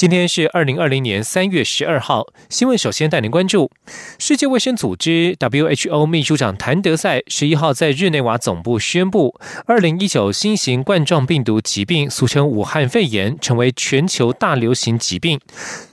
[0.00, 3.70] 今天是二零二零年三月十二号，新闻首先带您关注
[4.18, 15.38] 世界卫生组织 WHO 秘书长谭德赛十一号在日内瓦总部宣布，二零一九新型冠状病毒疾病，俗称武汉肺炎，成为全球大流行疾病。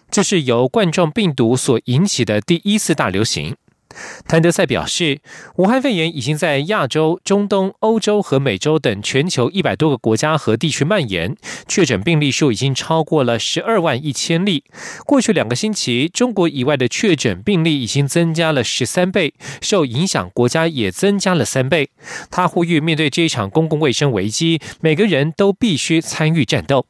[0.10, 3.58] 这是由冠状病毒所引起的第一次大流行。
[4.28, 5.20] 谭德赛表示，
[5.58, 11.36] 武汉肺炎已经在亚洲、中东、欧洲和美洲等全球一百多个国家和地区蔓延，
[11.68, 14.64] 确诊病例数已经超过了十二万一千例。
[15.06, 21.90] 过去两个星期，中国以外的确诊病例已经增加了十三倍，受影响国家也增加了三倍。
[22.30, 26.86] 他呼吁，面对这一场公共卫生危机，每个人都必须参与战斗。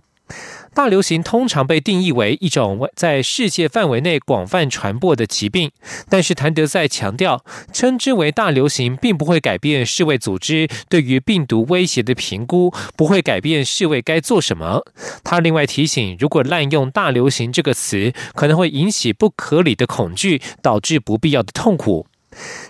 [0.78, 5.72] 大流行通常被定义为一种在世界范围内广泛传播的疾病，
[6.08, 14.86] 但是谭德赛强调，称之为大流行并不会改变世卫组织对于病毒威胁的评估，不会改变世卫该做什么。
[15.24, 22.06] 他另外提醒，如果滥用“大流行”这个词，可能会引起不合理的恐惧，导致不必要的痛苦。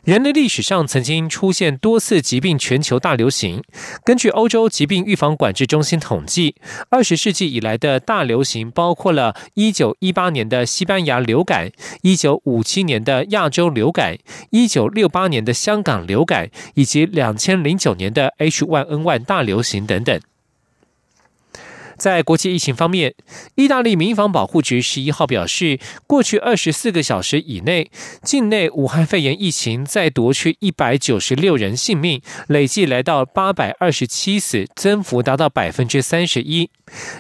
[0.03, 3.63] 人类历史上曾经出现多次疾病全球大流行。
[4.03, 6.55] 根据欧洲疾病预防管制中心统计，
[6.89, 11.71] 二十世纪以来的大流行包括了1918年的西班牙流感、
[12.03, 14.17] 1957年的亚洲流感、
[14.51, 20.19] 1968年的香港流感，以及2009年的 H1N1 大流行等等。
[21.97, 23.13] 在国际疫情方面，
[23.55, 27.89] 意大利民防保护局十一号表示，过去二十四个小时以内，
[28.23, 36.69] 境内武汉肺炎疫情再夺去一百九十六人性命，累计来到八百二十七死，增幅达到百分之三十一。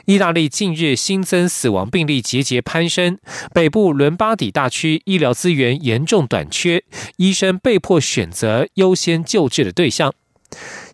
[0.05, 3.17] 意大利近日新增死亡病例节节攀升，
[3.53, 6.83] 北部伦巴底大区医疗资源严重短缺，
[7.17, 10.13] 医生被迫选择优先救治的对象。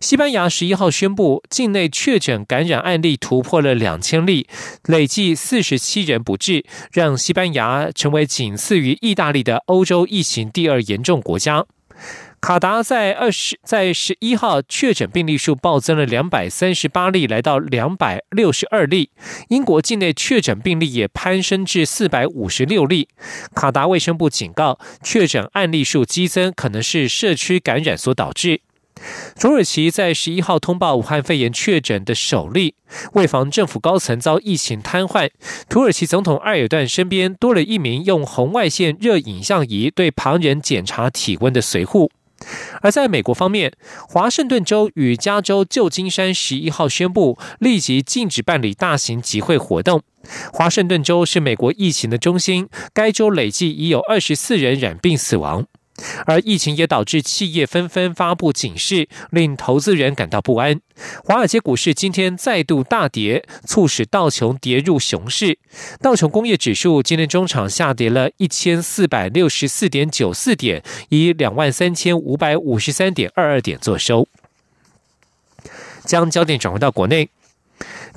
[0.00, 4.46] 西班牙十一号宣布，境内确诊感染案例突破了两千例，
[4.84, 11.64] 累计四十七人不治，让西班牙成为仅次于意大利的欧洲疫情第二严重国家。
[12.40, 19.08] 卡达在二十在十一号确诊病例数暴增了两百三十八例，来到两百六十二例。
[19.48, 23.08] 英国境内确诊病例也攀升至四百五十六例。
[23.54, 28.60] 卡达卫生部警告，确诊案例数激增可能是社区感染所导致。
[29.38, 32.74] 土耳其在十一号通报武汉肺炎确诊的首例，
[33.12, 35.30] 为防政府高层遭疫情瘫痪，
[35.68, 42.10] 土耳其总统埃尔段身边多了一名用红外线热影像仪对旁人检查体温的随护。
[42.82, 43.72] 而在美国方面，
[44.08, 50.02] 华盛顿州与加州旧金山十一号宣布立即禁止办理大型集会活动。
[50.52, 55.66] 华盛顿州是美国疫情的中心，该州累计已有二十四人染病死亡。
[56.26, 60.80] 而疫情也导致企业纷纷发布警示，令投资人感到不安。
[61.24, 65.58] 华尔街股市今天再度大跌，促使道琼跌入熊市。
[66.00, 74.26] 道琼工业指数今天中场下跌了一千四百六十四点九四点，以两万三千五百五十三点二二点作收。
[76.04, 77.30] 将焦点转回到国内。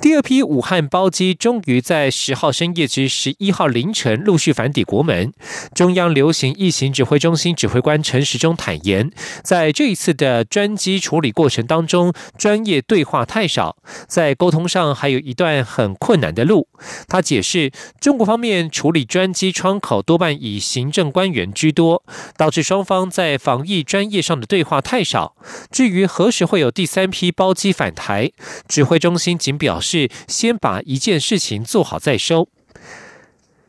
[0.00, 5.32] 第二批武汉包机终于在十号深夜至十一号凌晨陆续返抵国门。
[5.74, 9.10] 中央流行疫情指挥中心指挥官陈时中坦言，
[9.42, 13.76] 在这一次的专机处理过程当中，专业对话太少，
[14.06, 16.68] 在沟通上还有一段很困难的路。
[17.08, 22.04] 他解释，中国方面处理专机窗口多半以行政官员居多，
[22.36, 25.34] 导致双方在防疫专业上的对话太少。
[25.72, 28.30] 至于何时会有第三批包机返台，
[28.68, 29.87] 指挥中心仅表示。
[29.88, 32.48] 是先把一件事情做好再收。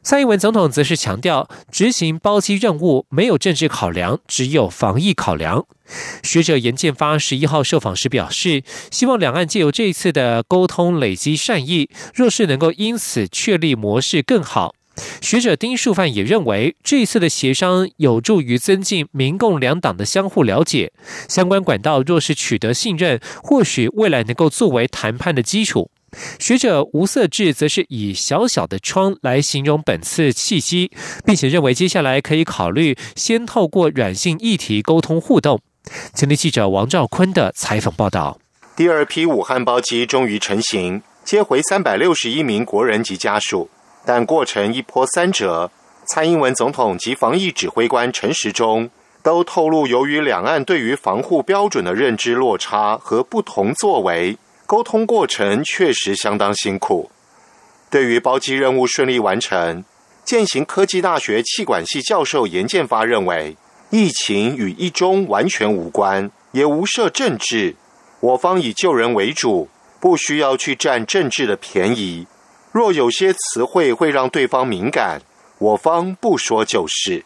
[0.01, 5.65] 蔡英文总统则是强调，执行包机任务没有政治考量，只有防疫考量。
[6.23, 14.73] 学者严建发十一号受访时表示，希望两岸借由这一次的沟通累积善意，若是能够因此确立模式更好。
[15.21, 20.91] 学者丁树范也认为，这一次的协商有助于增进民共两党的相互了解。
[21.27, 25.91] 相关管道若是取得信任，或许未来能够作为谈判的基础。
[26.39, 30.91] 学者吴色志则是以“小小的窗”来形容本次契机，
[31.25, 35.59] 并且认为接下来可以考虑先透过软性议题沟通互动。
[36.13, 38.37] 前天记者王兆坤的采访报道：
[38.75, 43.69] 第二批武汉包机终于成型，接回三百六十一名国人及家属，
[44.05, 45.71] 但过程一波三折。
[46.05, 48.89] 蔡英文总统及防疫指挥官陈时中
[49.21, 54.37] 都透露，由于两岸对于防护标准的认知落差和不同作为，
[54.69, 57.09] 沟通过程确实相当辛苦。
[57.89, 59.83] 对于包机任务顺利完成，
[60.23, 63.57] 建行科技大学气管系教授严建发认为，
[63.89, 67.77] 疫情与一中完全无关，也无涉政治。
[68.19, 69.69] 我方以救人为主，
[69.99, 72.27] 不需要去占政治的便宜。
[72.71, 75.23] 若有些词汇会让对方敏感，
[75.57, 77.25] 我方不说就是。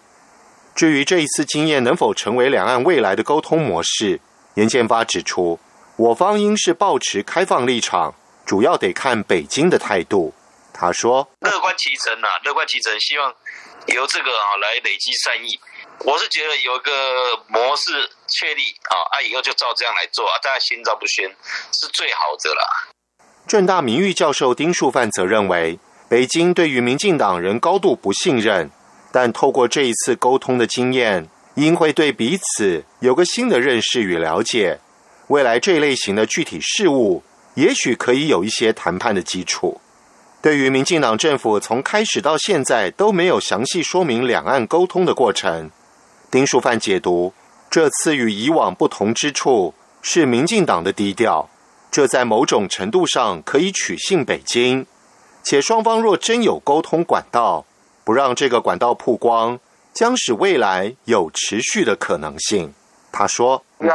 [0.73, 4.21] 至于这一次经验能否成为两岸未来的沟通模式，
[4.53, 5.59] 严建发指出，
[5.95, 10.33] 我方应是保持开放立场，主要得看北京的态度。
[10.73, 13.31] 他说：“乐观其成呐，乐观其成，希望
[13.87, 15.59] 由这个啊来累积善意。
[15.99, 16.91] 我是觉得有一个
[17.47, 21.29] 模式确立啊，啊以后就照这样来做啊，大家心照不宣
[21.71, 22.89] 是最好的啦。”
[23.47, 25.77] 正大名誉教授丁树范则认为，
[26.09, 28.71] 北京对于民进党人高度不信任。
[29.11, 34.79] 但透过这一次沟通的经验，应会对彼此有个新的认识与了解。
[35.27, 37.23] 未来这一类型的具体事务，
[37.55, 39.79] 也许可以有一些谈判的基础。
[40.41, 45.71] 对于民进党政府从开始到现在都没有详细说明两岸沟通的过程，
[46.29, 47.33] 丁书范解读，
[47.69, 51.49] 这次与以往不同之处是民进党的低调，
[51.89, 54.85] 这在某种程度上可以取信北京。
[55.43, 57.65] 且双方若真有沟通管道。
[58.05, 59.61] 不让这个管道曝光，
[59.93, 62.73] 将使未来有持续的可能性。
[63.13, 63.94] 他说：“让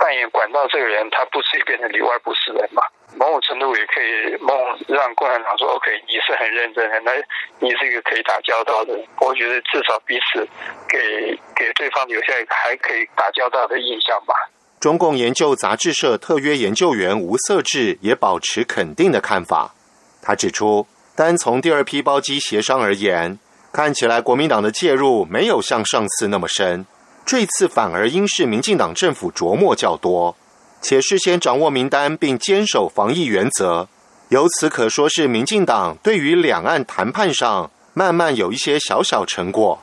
[0.00, 2.82] 扮演管道这个人，他不至于变成里外不是人嘛？
[3.14, 4.52] 某种程度也可以某
[4.88, 7.12] 让共产党说，OK，你是很认真的，那
[7.60, 8.98] 你是一个可以打交道的。
[9.20, 10.40] 我觉得至少彼此
[10.88, 14.34] 给给对方留下一个还可以打交道的印象吧。”
[14.80, 19.74] 中共研究杂志社特约研究员吴色志也保持肯定的看法。
[20.22, 20.88] 他指出。
[21.16, 23.38] 单从第二批包机协商而言，
[23.72, 26.84] 看起来国民党的介入没有像上次那么深，
[27.26, 30.36] 这次反而应是民进党政府琢磨较多，
[30.80, 33.88] 且事先掌握名单并坚守防疫原则，
[34.28, 39.80] 由此可说是民进党对于两岸谈判上慢慢有一些小小成果。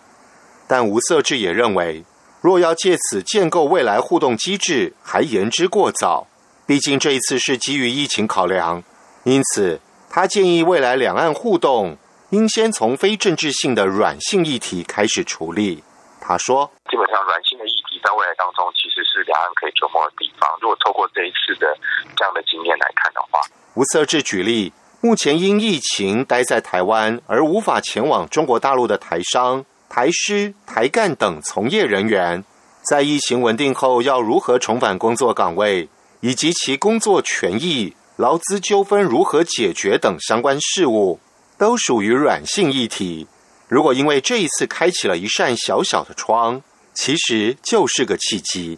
[0.67, 2.05] 但吴色志也认为，
[2.39, 6.27] 若要借此建构未来互动机制，还言之过早。
[6.65, 8.81] 毕竟这一次是基于疫情考量，
[9.25, 9.81] 因此。
[10.09, 11.97] 他建议，未来两岸互动
[12.29, 15.83] 应先从非政治性的软性议题开始处理。
[16.25, 20.49] 他说：“基本上，软性的议题在未来当中，其实是两岸可以琢磨的地方。
[20.61, 21.67] 如果透过这一次的
[22.15, 23.41] 这样的经验来看的话，
[23.75, 24.71] 吴色志举例，
[25.01, 32.45] 目前因疫情待在台湾而无法前往中国大陆的台商、台师、台干等从业人员，
[32.89, 35.89] 在疫情稳定后要如何重返工作岗位，
[36.21, 41.19] 以及其工作权益。”劳资纠纷如何解决等相关事务，
[41.57, 43.27] 都属于软性议题。
[43.73, 46.61] 如果因为这一次开启了一扇小小的窗，
[46.93, 48.77] 其实就是个契机。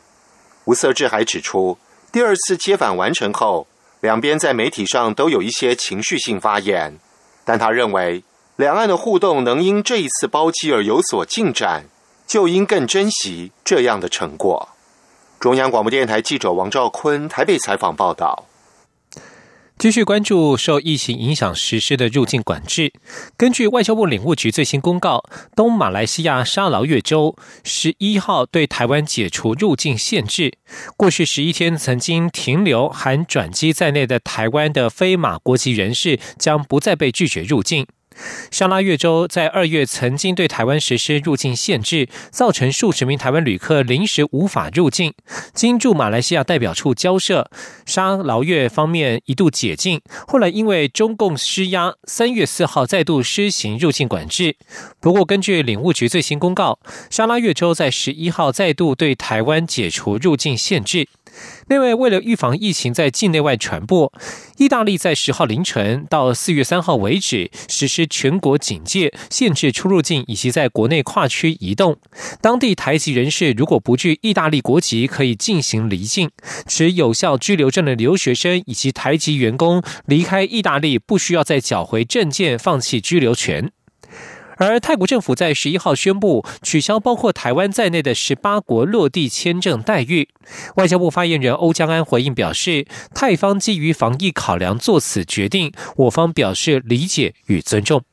[0.63, 1.77] 吴色志还指出，
[2.13, 3.67] 第二次接返完成后，
[3.99, 6.97] 两边在媒体上都有一些情绪性发言，
[7.43, 8.23] 但他认为，
[8.55, 11.89] 两岸的互动能因这一次包机而有所进展，
[12.25, 14.69] 就应更珍惜这样的成果。
[15.41, 18.45] 中央广播电台记者王兆坤台北采访报道。
[19.77, 22.93] 继续关注受疫情影响实施的入境管制。
[23.35, 25.23] 根据外交部领务局最新公告，
[25.55, 30.53] 东马来西亚沙劳越州十一号对台湾解除入境限制。
[30.95, 37.85] 过去十一天曾经停留含转机在内的台湾的非马国籍人士将不再被拒绝入境。
[38.51, 45.13] 沙拉越州在二月曾经对台湾实施入境限制，造成数十名台湾旅客临时无法入境。
[45.53, 47.49] 经驻马来西亚代表处交涉，
[47.85, 54.55] 沙劳越方面一度解禁，后来因为中共施压，三月四号再度施行入境管制。
[54.99, 56.79] 不过，根据领务局最新公告，
[57.09, 61.07] 沙拉越州在十一号再度对台湾解除入境限制。
[61.67, 64.11] 另外，为了预防疫情在境内外传播，
[64.57, 71.97] 意大利在十号凌晨到四月三号为止实施全国警戒，限制出入境以及在国内跨区移动。
[72.41, 76.29] 当地台籍人士如果不具意大利国籍，可以进行离境；
[76.67, 83.71] 持有效居留证的留学生以及台籍员工离开意大利，不需要再缴回证件，放弃居留权。
[84.57, 90.29] 而泰国政府在十一号宣布取消包括台湾在内的十八国落地签证待遇。
[90.75, 98.03] 外交部发言人欧江安回应表示，泰方基于防疫考量做此决定，我方表示理解与尊重。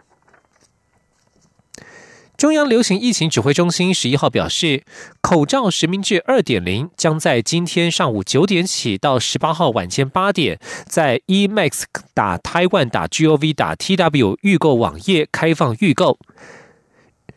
[2.42, 4.82] 中央流行疫情指挥中心十一号表示，
[5.20, 16.18] 口罩实名制二点零将在今天上午九点起到十八号晚间八点，在 eMax 打 Taiwan 打 gov 打 tw 预购网页开放预购。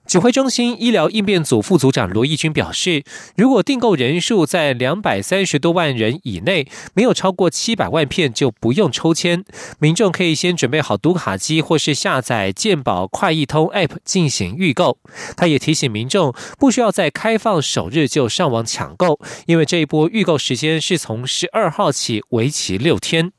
[0.06, 3.04] 指挥中心医疗应变组副组长罗义军表示，
[3.36, 9.44] 如果订购人数在两百三十多万人以内，没有超过七百万片，就不用抽签。
[9.80, 15.00] 民众可以先准备好读卡机，或是下载健保快易通 App 进行预购。
[15.36, 23.32] 他也提醒民众，不需要在开放首日就上网抢购，因为这一波预购时间是从十二号起，为期六天。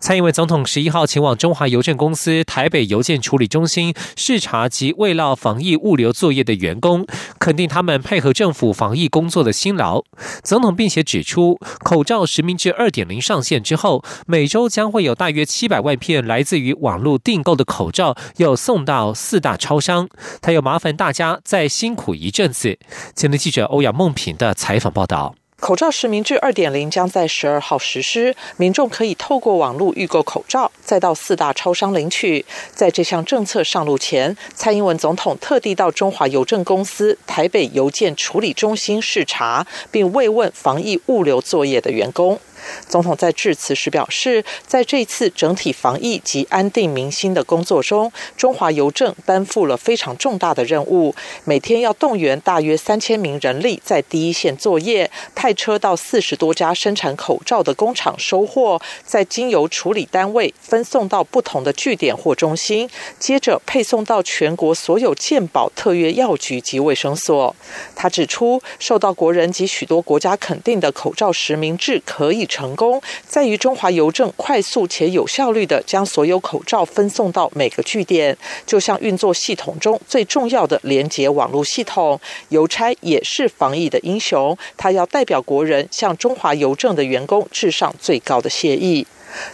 [0.00, 7.06] 蔡英文总统十一号前往中华邮政公司台北邮件处理中心视察及慰劳防疫物流作业的员工，
[7.38, 10.02] 肯定他们配合政府防疫工作的辛劳。
[10.42, 20.08] 总统并且指出，口罩实名制二点零上线之后，每周将会有大约七百万片来自于网络订购的口罩，又送到四大超商。
[20.40, 22.78] 他又麻烦大家再辛苦一阵子。
[23.14, 25.34] 前的记者欧阳梦平的采访报道。
[25.60, 32.44] 口罩实名制二点零将在十二号实施，民众可以透过网络预购口罩，再到四大超商领取。
[32.74, 42.40] 在这项政策上路前，蔡英文总统特地到中华邮政公司台北邮件处理中心视察，并慰问防疫物流作业的员工。
[42.88, 51.14] 总统在致辞时表示，在这次整体防疫及安定民心的工作中，中华邮政担负了非常重大的任务。
[51.44, 67.54] 每天要动员大约三千名人力在第一线作业，派车到四十多家生产口罩的工厂收货，再经由处理单位分送到不同的据点或中心，接着配送到全国所有健保特约药局及卫生所。
[67.94, 72.46] 他指出，受到国人及许多国家肯定的口罩实名制可以。
[72.50, 82.20] 成功在于中华邮政快速且有效率的将所有口罩分送到每个据点，就像运作系统中最重要的连接网络系统。
[82.48, 89.06] 邮差也是防疫的英雄，他要代表国人向中华邮政的员工致上最高的谢意。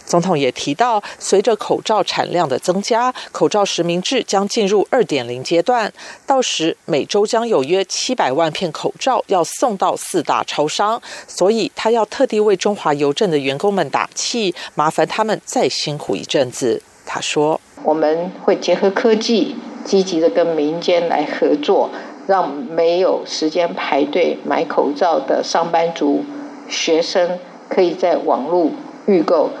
[0.05, 5.91] 总统也提到，随着口罩产量的增加，口罩实名制将进入二点零阶段。
[6.25, 16.81] 到时每周将有约七百万片口罩要送到四大超商，所以他要特地为中华邮政的员工们打气，麻烦他们再辛苦一阵子。
[17.05, 19.55] 他说：“我们会结合科技，
[19.85, 21.89] 积极的跟民间来合作，
[22.27, 26.25] 让没有时间排队买口罩的上班族、
[26.67, 28.71] 学生可以在网络
[29.05, 29.51] 预购。”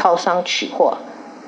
[0.00, 0.96] 超商取货，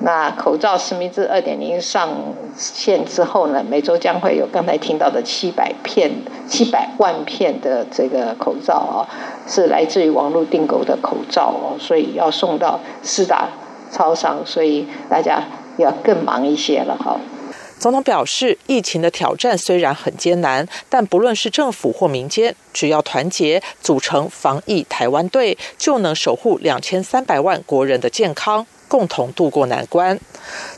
[0.01, 2.07] 那口罩实名制二点零上
[2.55, 6.11] 线之后呢，每周将会有刚才听到的七百片、
[6.47, 9.09] 七百万片的这个口罩哦，
[9.47, 13.49] 是来自于网络订购的口罩哦，所以要送到四大
[13.89, 15.41] 超商，所以大家
[15.77, 17.17] 要更忙一些了哈。
[17.83, 28.65] 总统表示，疫情的挑战虽然很艰难，但不论是政府或民间，只要团结，组成防疫台湾队，就能守护两千三百万国人的健康。
[28.93, 30.19] 共同渡过难关。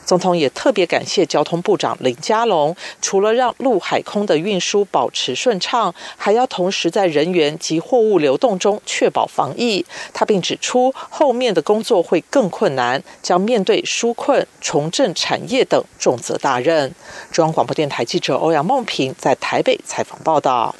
[0.06, 9.84] 总统也特别感谢交通部长林佳龙，除了让陆海空的运输保持顺畅，还要同时在人员及货物流动中确保防疫。
[10.14, 16.94] 他并指出，后面的工作会更困难，将面对纾困、重振产业等重责大任。
[17.30, 20.74] 中央广播电台记者欧阳梦平在台北采访报道。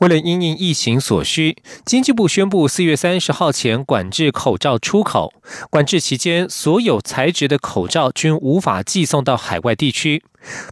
[0.00, 5.32] 为了因应疫情所需，经济部宣布四月三十号前管制口罩出口。
[5.70, 10.22] 管制期间，所有材质的口罩均无法寄送到海外地区。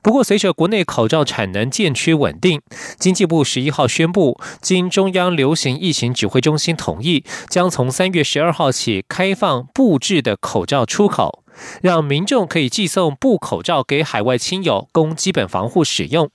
[0.01, 2.61] 不过，随着国内口罩产能渐趋稳定，
[2.99, 11.43] 经济部十一号宣布，经中央流行疫情指挥中心同意，将从三月十二号起开放布制的口罩出口。
[11.83, 16.31] 让民众可以寄送布口罩给海外亲友，供基本防护使用。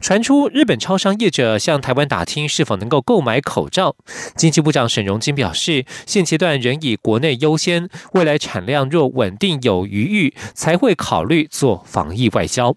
[0.00, 3.96] 传出日本超商业者向台湾打听是否能够购买口罩，
[4.36, 12.76] 经济部长沈荣金表示，现阶段仍以国内优先，未来产量若稳定有余裕，才会考虑做防疫外交。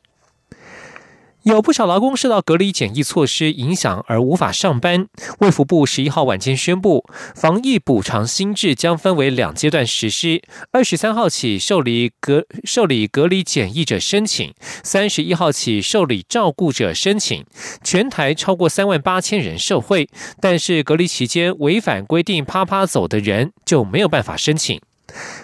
[1.43, 5.07] 有不少劳工受到隔离检疫措施影响而无法上班。
[5.39, 7.03] 卫福部十一号晚间宣布，
[7.36, 10.43] 防疫补偿新制将分为两阶段实施。
[10.71, 17.43] 二十三号起受理隔受理隔离检疫者申请，三十一号起受理照顾者申请。
[17.83, 20.07] 全台超过三万八千人受惠，
[20.39, 24.79] 但是隔离期间违反规定啪啪走的人就没有办法申请。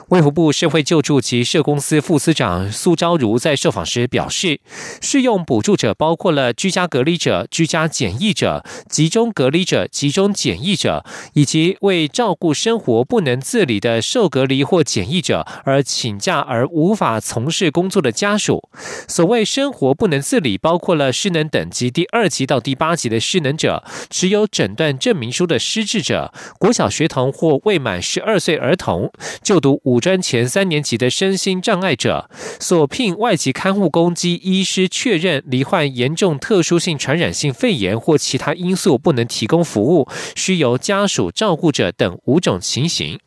[0.08, 4.62] 卫福部社会救助及社公司副司长苏昭如在受访时表示，
[5.02, 18.70] 适用补助者包括了居家隔离者、居家检疫者、集中隔离者、集中检疫者，以及为照顾生活不能自理的受隔离或检疫者而请假而无法从事工作的家属。
[19.10, 29.12] 所谓生活不能自理，包括了失能等级第二级到第八级的失能者，持有诊断证明书的失智者，国小学童或未满十二岁儿童
[29.44, 29.57] 就。
[29.58, 43.20] 就读五专前三年级的身心障碍者，所聘外籍看护工及医师确认罹患严重特殊性传染性肺炎或其他因素不能提供服务，需由家属照顾者等五种情形。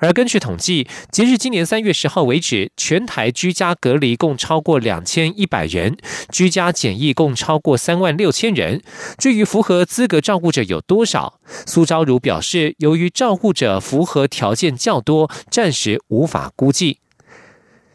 [0.00, 5.96] 而根据统计，截至今年三月十号为止，全台居家隔离共超过两千一百人，
[6.30, 8.82] 居家检疫共超过三万六千人。
[9.18, 16.98] 至于符合资格照顾者有多少，苏昭如表示，由于照顾者符合条件较多，暂时无法估计。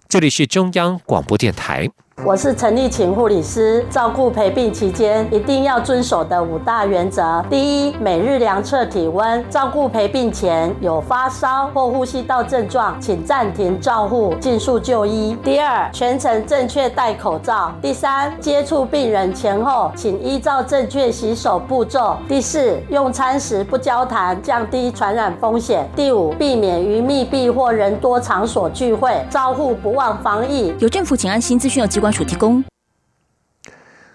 [0.08, 1.90] 这里是中央广播电台。
[2.26, 15.36] 我是陈立琴护理师，照顾陪病期间一定要遵守的五大原则：第一，每日量测体温；照顾陪病前有发烧或呼吸道症状，请暂停照护，尽速就医。
[15.46, 17.72] 第二，全程正确戴口罩。
[17.82, 22.18] 第三，接触病人前后，请依照正确洗手步骤。
[22.28, 25.90] 第四，用餐时不交谈，降低传染风险。
[25.96, 30.74] 第五，避免于密闭或人多场所聚会，照护不忘防疫。
[30.80, 32.09] 有政府请安心资讯有机关。
[32.12, 32.64] 主提供。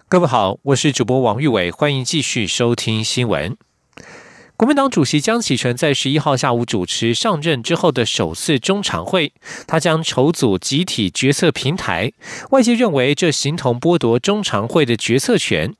[0.08, 3.56] 各位好，我是主播王玉伟，欢迎继续收听新闻。
[4.56, 9.32] 国民党主席江启臣在十一号下午主持上任之后的首次中常会，
[9.66, 12.12] 他将筹组集体决策平台，
[12.50, 15.74] 外界认为这形同剥夺中常会的决策权。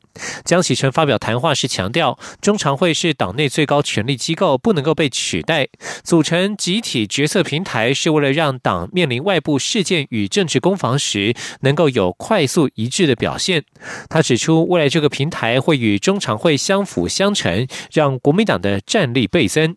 [0.44, 5.68] 江启臣发表谈话时强调，中常会是党内最高权力机构，不能够被取代。
[6.02, 13.64] 组成集体决策平台是为了让党面临外部事件与政治攻防时，能够有快速一致的表现。
[14.09, 19.76] 他指出，未来这个平台会与中常会相辅相成，让国民党的战力倍增。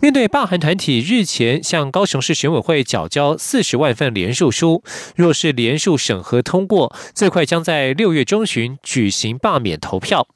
[0.00, 4.82] 面对罢韩团体日前向高雄市选委会缴交四十万份联署书，
[5.16, 10.26] 若是联署审核通过，最快将在六月中旬举行罢免投票。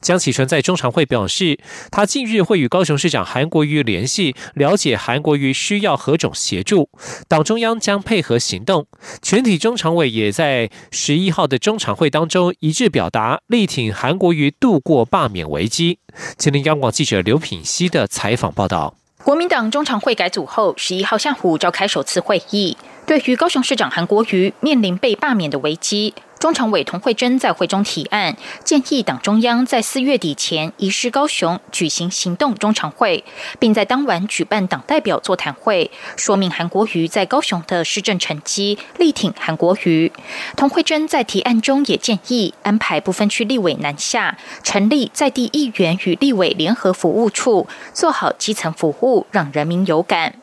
[0.00, 1.58] 江启臣在中常会表示，
[1.90, 6.88] 他近日会与高雄市长韩国瑜联系，了解韩国瑜需要何种协助，
[7.28, 8.86] 党中央将配合行动。
[9.22, 15.98] 全体中常委也在十一号的中常会当中一致表达力挺韩国瑜度过罢免危机。
[16.36, 18.96] 吉林央广记者刘品熙的采访报道。
[19.22, 22.76] 国民党中常会改组后，十一号下午召开首次会议，
[23.06, 26.14] 对于高雄市长韩国瑜面临被罢免的危机。
[26.38, 28.34] 中常委童慧珍在会中提案，
[28.64, 33.22] 建议党中央在四月底前移师高雄举行行动中常会，
[33.58, 40.10] 并在当晚举办党代表座谈会，说明韩国瑜在高雄的施政成绩，力挺韩国瑜。
[40.56, 50.36] 童慧珍在提案中也建议安排不分区立委南下，成立在地议员与立委联合服务处，做好基层服务，让人民有感。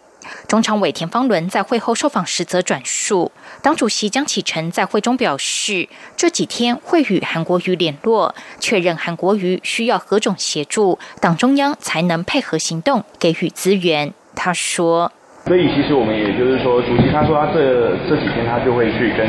[0.48, 14.14] 中常委田方伦在会后受访时则转述，党主席江启臣在会中表示，这几天会与韩国瑜联络，确认韩国瑜需要何种协助，党中央才能配合行动，给予资源。
[14.36, 15.12] 他说。
[15.48, 19.26] 所以其实我们也就是说，主席他说他这这几天他就会去跟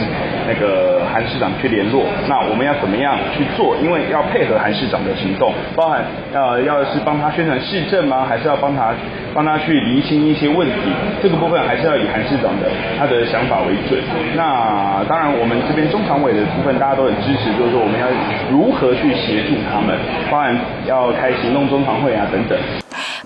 [0.49, 2.03] 那个韩市长去联络。
[2.27, 3.77] 那我们要怎么样去做？
[3.77, 8.27] 因为要配合韩市长的行动，包含呃要是帮他宣传市政吗？
[8.27, 8.93] 还是要帮他
[9.35, 10.75] 帮他去厘清一些问题？
[11.23, 14.03] 这个部分还是要以韩市长的他的想法为准。
[14.35, 18.07] 那当然，我们这边中常委的部分大家都很支持，就是说我们要
[18.51, 19.97] 如何去协助他们，
[20.31, 22.59] 当然要开行动中常会啊等等。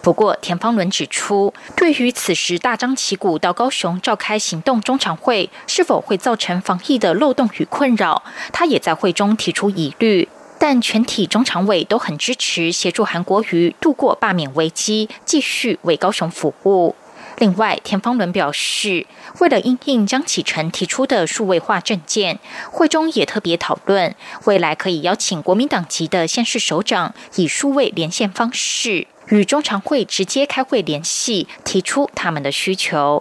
[0.02, 10.28] 不过，田方伦指出，对于此时大张旗鼓到高雄召开行动中常会，是否会造成防疫的漏洞与困扰，他也在会中提出疑虑。
[10.64, 16.94] 但全体中常委都很支持协助韩国瑜度过罢免危机，继续为高雄服务。
[17.38, 19.04] 另外，田方伦表示，
[19.40, 22.38] 为了应应江启臣提出的数位化证件，
[22.70, 33.20] 会中也特别讨论，未来可以邀请国民党籍的县市首长，以数位连线方式与中常会直接开会联系，提出他们的需求。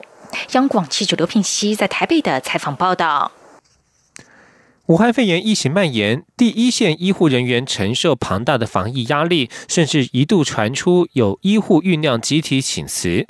[0.52, 3.32] 央广记者刘品熙在台北的采访报道。
[4.88, 13.26] 武汉肺炎疫情蔓延，第一线医护人员承受庞大的防疫压力，甚至一度传出有医护酝酿集体请辞。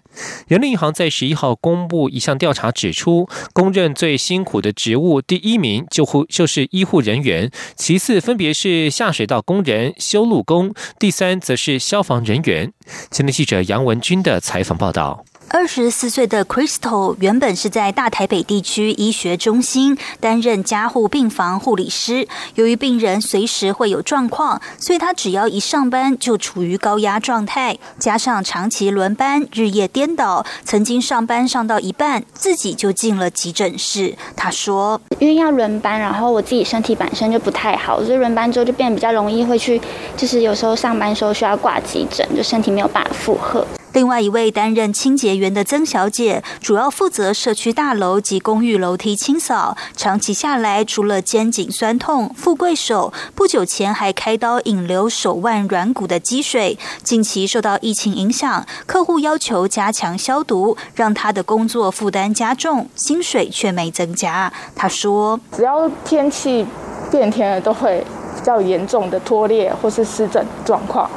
[0.48, 12.74] 人力银行在十一号公布一项调查，指出公认最辛苦的职务，第一名就护就是医护人员，其次分别是下水道工人、修路工，第三则是消防人员。
[13.12, 15.24] 前天记者杨文军的采访报道。
[15.54, 22.26] 二十四岁的 Crystal 原本是在大台北地区医学中心担任加护病房护理师。
[22.56, 34.16] 由于病人随时会有状况，所以他只要一上班就处于高压状态，加上长期轮班、日夜颠倒，曾经上班上到一半，自己就进了急诊室。
[34.38, 39.82] 他说：“因为要轮班，然后我自己身体本身就不太好，所以轮班之后就变得比较容易会去，
[40.16, 49.75] 就是有时候上班时候需要挂急诊，就身体没有办法负荷。”另外一位担任清洁员的曾小姐，主要负责社区大楼及公寓楼梯清扫。
[49.97, 56.77] 长期下来，除了肩颈酸痛、富贵手，不久前还开刀引流手腕软骨的积水。
[57.04, 64.51] 近期受到疫情影响，客户要求加强消毒，让他的工作负担加重，薪水却没增加。
[64.73, 66.65] 他说：“只要天气
[67.12, 68.06] 变天了，都会
[68.38, 71.10] 比较严重的脱裂或是湿疹状况。”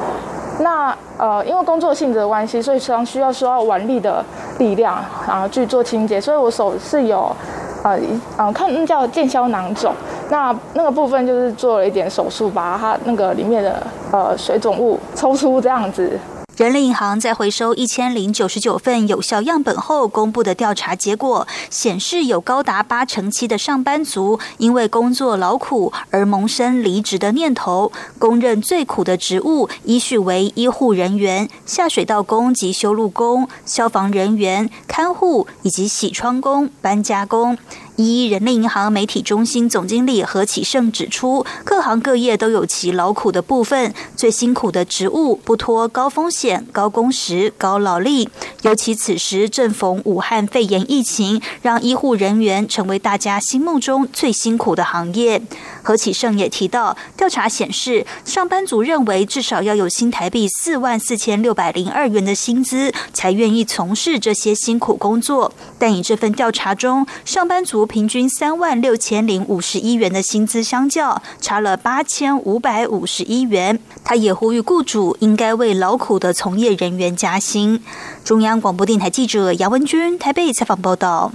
[0.61, 4.25] 那呃，因为工作性质的关系，所以常常需要需要腕力的
[4.59, 6.21] 力量，然后去做清洁。
[6.21, 7.35] 所以我手是有，
[7.83, 7.99] 呃，
[8.38, 9.93] 嗯，看那叫腱鞘囊肿，
[10.31, 16.19] 那那个部分就是做了一点手术，把它那个里面的呃水肿物抽出这样子。
[16.57, 27.90] 人力银行在回收一千零九十九份有效样本后公布的调查结果显示，有高达八成七的上班族因为工作劳苦而萌生离职的念头。
[28.21, 37.59] 公认最苦的职务依序为医护人员、下水道工及修路工、消防人员、看护以及洗窗工、搬家工。
[37.96, 48.28] 一人力银行媒体中心总经理何启胜指出，各行各业都有其劳苦的部分，最辛苦的职务不脱高风险、高工时、高劳力。
[48.62, 55.40] 尤其此时正逢武汉肺炎疫情，让医护人员成为大家心目中最辛苦的行业。
[55.85, 65.53] 何启胜也提到，调查显示，上班族认为至少要有新台币四万四千六百零二元的薪资，才愿意从事这些辛苦工作。
[65.79, 73.79] 但以这份调查中，上班族平均三万六千零五十一元的薪资相较，差了八千五百五十一元。
[74.03, 77.83] 他也呼吁雇主应该为劳苦的从业人员加薪。
[78.25, 81.31] 中央广播电台记者杨文君台北采访报道。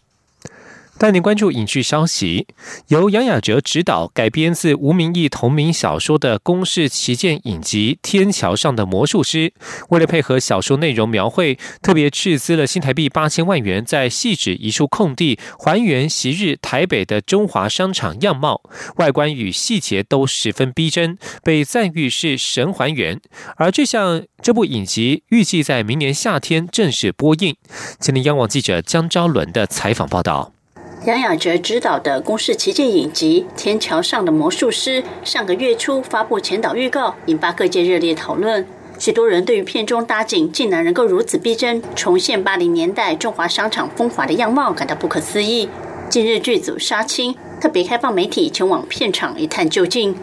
[0.99, 2.45] 带您关注影剧消息，
[2.89, 9.49] 由杨雅哲执导、改编自吴明义同名小说的公式旗舰影集《天桥上的魔术师》，
[9.91, 18.61] 为了配合小说内容描绘，特别斥资了新台币八千万元，在细致一处空地还原昔日台北的中华商场样貌，
[18.97, 23.21] 外观与细节都十分逼真，被赞誉是神还原。
[23.55, 27.55] 而这项这部影集预计在明年夏天正式播映。
[27.99, 30.58] 今天央网记者江昭伦的采访报道。
[31.05, 38.67] 杨雅哲执导的公式旗舰影集《天桥上的魔术师》上个月初发布前导预告，引发各界热烈讨论。
[38.99, 45.69] 许多人对于片中搭景竟然能够如此逼真，重现八零年代中华商场风华的样貌，感到不可思议。
[46.09, 50.13] 近日剧组杀青，特别开放媒体前往片场一探究竟。《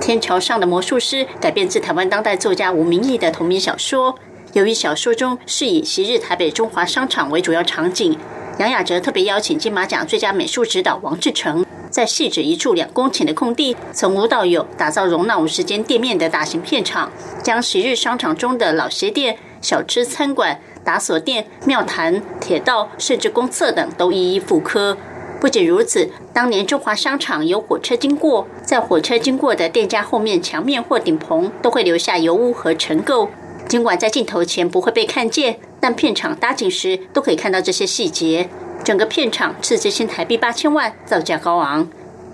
[0.00, 4.18] 天桥上的魔术师》改编自台湾当代作家吴明义的同名小说，
[4.54, 8.18] 由于小说中是以昔日台北中华商场为主要场景。
[8.58, 24.96] 杨雅哲特别邀请金马奖最佳美术指导王志成，在细致一处两公顷的空地，从无到有打造容纳五十间店面的大型片场，将昔日商场中的老鞋店、小吃餐馆、打锁店、庙坛、铁道，甚至公厕等都一一复刻。
[25.38, 33.28] 不仅如此，当年中华商场有火车经过，在火车经过的店家后面墙面或顶棚，都会留下油污和尘垢。
[33.68, 38.48] 尽管在镜头前不会被看见，但片场搭景时都可以看到这些细节。
[38.82, 41.88] 整个片场斥资新台币八千万，造价高昂。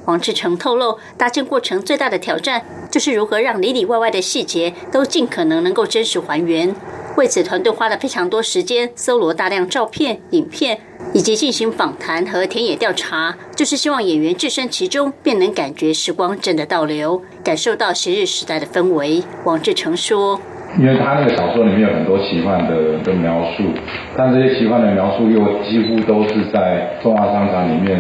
[0.07, 6.75] 王志成透露，搭建过程最大的挑战就是如何让里里外外的细节都尽可能能够真实还原。
[7.19, 10.81] 为此，团队花了非常多时间搜罗大量照片、影片，
[11.13, 19.23] 以及进行访谈和田野调查，就是希望演员置身其中，便能感觉时光真的倒流，感受到昔日时代的氛围。
[19.45, 20.41] 王志成说。
[20.79, 23.65] 因为他那个小说里面有很多奇幻的的描述，
[24.17, 27.99] 但这些奇幻的描述又几乎都是在中华商场里面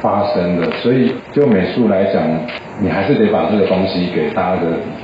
[0.00, 2.22] 发生的，所以就美术来讲，
[2.80, 4.62] 你还是得把这个东西给搭的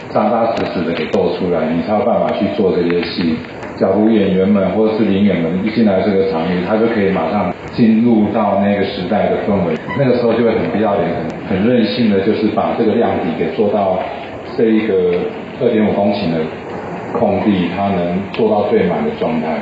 [0.09, 3.37] 扎扎实实的给做出来，你才有办法去做这些戏。
[3.77, 11.05] 假如演员们或者是演员们一进来这个场域，他就可以马上进入到那个时代的氛围，那个时候就会很不要脸、
[11.49, 13.99] 很很任性的，就是把这个量体给做到
[14.57, 14.95] 这一个
[15.61, 16.39] 二点五公顷的。
[17.19, 19.61] 空地，它能做到最满的状态，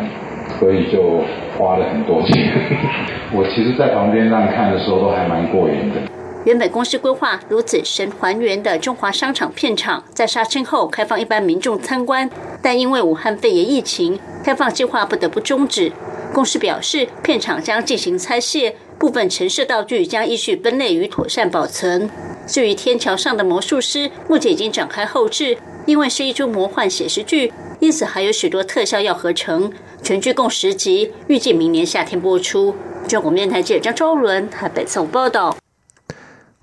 [0.58, 1.20] 所以就
[1.56, 2.52] 花了很多钱。
[3.34, 6.00] 我其实，在旁边这样看的时候，都还蛮过瘾的。
[6.44, 12.28] 原本公司规划如此神还原的中华商场片场，在杀青后开放一般民众参观，
[12.60, 15.92] 但因为武汉肺炎疫情，开放计划不得不终止。
[16.34, 22.10] 公司表示，片场将进行拆卸，部分陈设道具将依序分类与妥善保存。
[22.46, 25.56] 至于天桥上的魔术师，目前已经展开后置。
[25.87, 29.73] 因为是一出魔幻写实剧，因此还有许多特效要合成。
[30.03, 32.75] 全剧共十集，预计明年夏天播出。
[33.09, 35.57] 中国面台记者张昭伦台北送报道。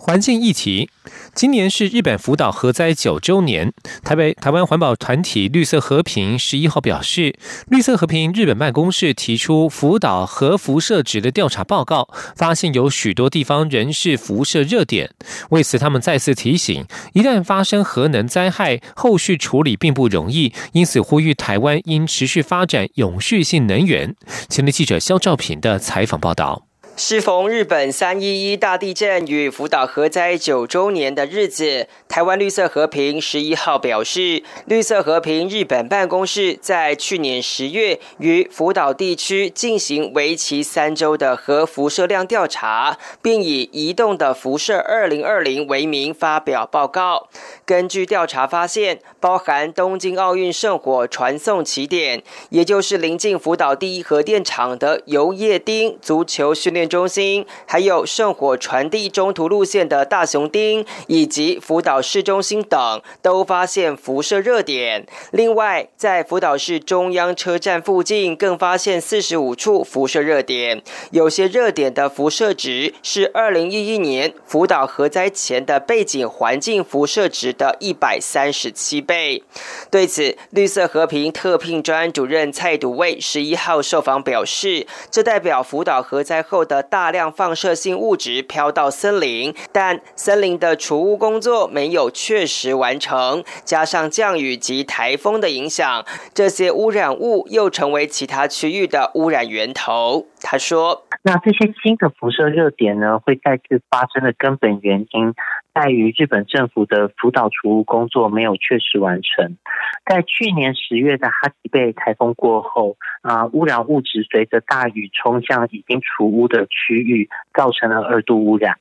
[0.02, 0.90] 环境议题，
[1.36, 3.72] 今年是日本福岛核灾九周年。
[4.04, 15.12] 台北台湾环保团体绿色和平十一号表示，绿色和平日本办公室提出福岛核辐射值的调查报告，发现有许多地方仍是辐射热点。
[15.50, 24.16] 为此，他们再次提醒，一旦发生核能灾害，后续处理并不容易，因此呼吁台湾应持续发展永续性能源。
[24.48, 26.69] 前列记者肖兆平的采访报道。
[27.02, 47.30] 适逢日本三一一大地震与福岛核灾九周年的日子，台湾绿色和平十一号表示，绿色和平日本办公室在去年十月于福岛地区进行为期三周的核辐射量调查，并以“移动的辐射二零二零”为名发表报告。
[47.66, 56.89] 根据调查发现，包含东京奥运圣火传送起点，也就是临近福岛第一核电厂的油叶町足球训练。
[56.90, 65.06] 中心还有圣火传递中途路线的大熊町以及福岛市中心等，都发现辐射热点。
[65.32, 79.44] 另外，在福岛市中央车站附近，更发现四十五处辐射热点，有些热点的辐射值是二零一一年福岛核灾前的背景环境辐射值的一百三十七倍。
[79.92, 86.82] 对此，绿色和平特聘专主任蔡笃卫十一号受访表示，这代表福岛核灾后的。
[86.82, 100.28] 大量放射性物质飘到森林，但森林的除污工作没有确实完成，加上降雨及台风的影响，这些污染物又成为其他区域的污染源头。
[100.42, 105.34] 他说：“那这些新的辐射热点呢，会再次发生的根本原因，
[105.74, 109.58] 在于日本政府的福岛除污工作没有确实完成。
[110.06, 118.78] 在去年十月的哈吉贝台风过后，啊，污染物质随着大雨冲向已经除污的区域，造成了二度污染。”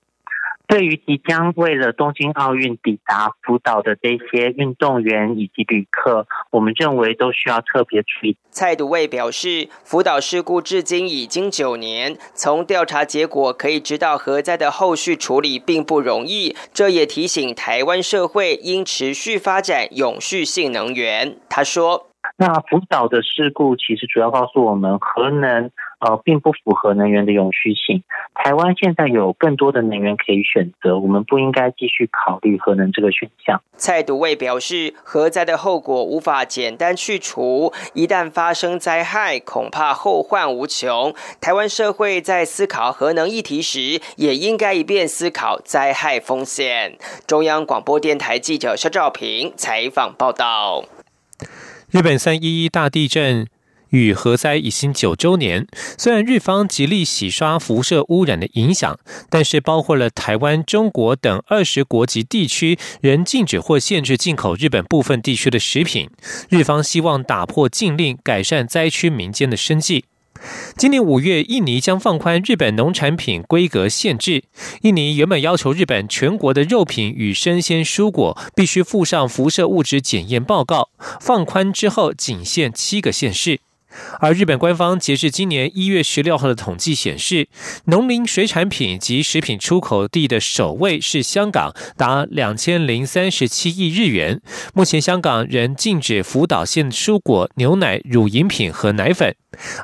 [0.69, 8.37] 对于即将为了东京奥运抵达福岛的这些运动员以及旅客，我们认为都需要特别注意。
[8.51, 16.55] 蔡笃卫表示，福岛事故至今已经九年，从调查结果可以知道核灾的后续处理并不容易。
[16.75, 21.39] 这也提醒台湾社会应持续发展永续性能源。
[21.49, 28.03] 他说：“那福岛的事故其实主要告诉我们核能。”呃，并不符合能源的永续性。
[28.35, 33.61] 台湾现在有更多的能源可以选择，我们不应该继续考虑核能这个选项。
[33.77, 41.13] 蔡独卫表示，核灾的后果无法简单去除，一旦发生灾害，恐怕后患无穷。
[41.41, 46.97] 台湾社会在思考核能议题时，也应该一边思考灾害风险。
[47.27, 50.85] 中央广播电台记者肖兆平采访报道。
[51.91, 53.49] 日本三一一大地震。
[53.91, 58.99] 与核灾已经九周年，虽然日方极力洗刷辐射污染的影响，
[59.31, 66.11] 但是包括了台湾、中国等二十国及地区仍禁止或限制进口日本部分地区的食品。
[66.49, 70.05] 日方希望打破禁令，改善灾区民间的生计。
[70.77, 74.45] 今年五月，印尼将放宽日本农产品规格限制。
[74.83, 83.59] 印尼原本要求日本全国的肉品与生鲜蔬果必须附上辐射物质检验报告，放宽之后仅限七个县市。
[84.21, 87.49] 而日本官方截至今年一月十六号的统计显示，
[87.87, 94.41] 农林水产品及食品出口地的首位是香港，达两千零三十七亿日元。
[94.75, 99.35] 目前香港仍禁止福岛县蔬果、牛奶、乳饮品和奶粉，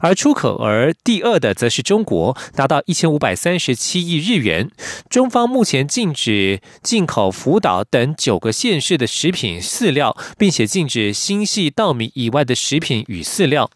[0.01, 4.71] 而出口而第二的则是中国，达到一千五百三十七亿日元。
[5.09, 13.71] 中方目前禁止进口福岛等九个县市的食品饲料，并且禁止新系稻米以外的食品与饲料。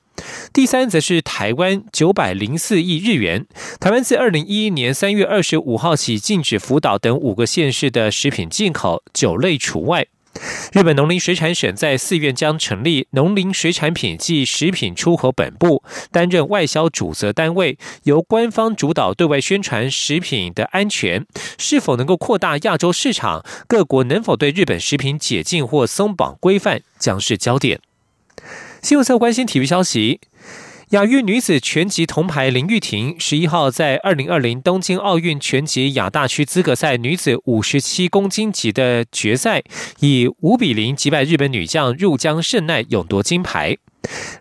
[0.53, 3.47] 第三则是台湾九百零四亿日元。
[3.79, 10.07] 台湾自二零一一年三月二十五号起禁止福岛等五个县市的食品进口，酒类除外。
[10.73, 21.27] 日本农林水产省在四月将成立农林水产品及食品出口本部，担任外销主责单位，由官方主导对外宣传食品的安全，
[21.59, 27.81] 是否能够扩大亚洲市场，各国能否对日本食品解禁或松绑规范，将是焦点。
[28.81, 30.21] 新闻社关心体育消息，
[30.91, 39.65] 亚运女子拳击铜牌林玉婷十一号在二零二零东京奥运拳击亚大区资格赛女子五十七公斤级的决赛，
[39.99, 43.77] 以五比零击败日本女将入江胜奈，勇夺金牌。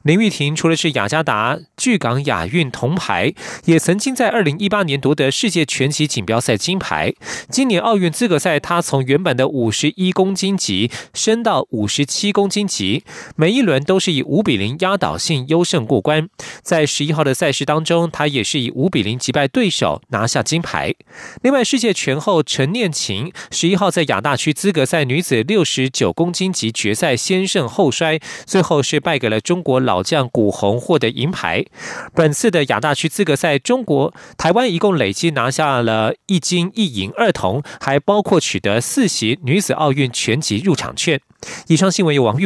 [0.04, 3.34] 林玉婷除了是雅加达巨港亚运铜牌，
[3.66, 7.14] 也曾经在二零一八年夺得世界拳击锦标赛金牌。
[7.50, 13.04] 今年奥运资格赛，她从原本的五十一公斤级升到五十七公斤级，
[13.36, 16.30] 每一轮都是以五比零压倒性优胜过关。
[16.62, 20.94] 在十一号的赛事当中，她也是以五比零击败对手，拿下金牌。
[21.42, 31.66] 另外，世界拳后陈念琴十一号在亚大区资格赛女子六十九公斤级决赛先胜后衰，最后是败给了中中国老将古红，获得银牌。
[32.14, 41.20] 本次的亚大区资格赛，中国台湾一共累计拿下了一金一银二铜，还包括取得四席女子奥运拳击入场券。
[41.68, 42.46] 以上新闻由王玉